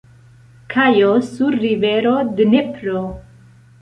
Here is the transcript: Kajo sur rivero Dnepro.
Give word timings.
Kajo 0.73 1.11
sur 1.27 1.49
rivero 1.65 2.15
Dnepro. 2.41 3.03